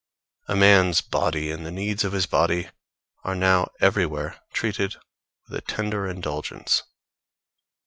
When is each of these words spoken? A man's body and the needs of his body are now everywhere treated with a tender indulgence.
A 0.47 0.55
man's 0.55 0.99
body 1.01 1.51
and 1.51 1.63
the 1.63 1.69
needs 1.69 2.03
of 2.03 2.11
his 2.13 2.25
body 2.25 2.71
are 3.23 3.35
now 3.35 3.67
everywhere 3.79 4.39
treated 4.51 4.95
with 5.47 5.55
a 5.55 5.61
tender 5.61 6.07
indulgence. 6.07 6.81